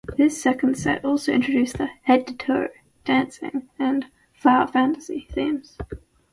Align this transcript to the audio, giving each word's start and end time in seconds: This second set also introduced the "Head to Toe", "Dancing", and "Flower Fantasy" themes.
This 0.17 0.41
second 0.41 0.79
set 0.79 1.05
also 1.05 1.31
introduced 1.31 1.77
the 1.77 1.85
"Head 2.01 2.25
to 2.25 2.35
Toe", 2.35 2.69
"Dancing", 3.05 3.69
and 3.77 4.07
"Flower 4.33 4.65
Fantasy" 4.65 5.27
themes. 5.29 5.77